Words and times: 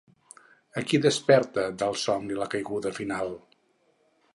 A 0.79 0.83
qui 0.91 1.01
desperta 1.03 1.67
del 1.83 1.95
somni 2.07 2.41
la 2.41 2.51
caiguda 2.57 2.97
final? 3.03 3.35